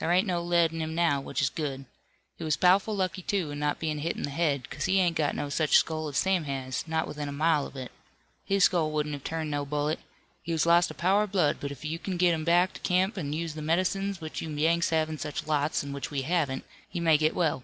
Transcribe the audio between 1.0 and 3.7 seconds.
which is good. He was pow'ful lucky, too, in